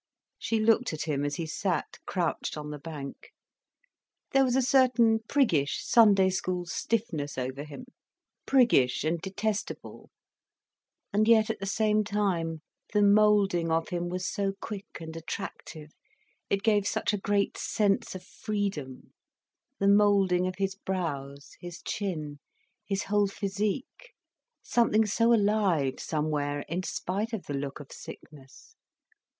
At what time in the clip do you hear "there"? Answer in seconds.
4.31-4.43